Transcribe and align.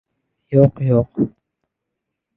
—Yo‘q-yo‘q... 0.55 1.23